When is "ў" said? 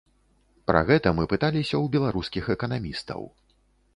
1.69-1.85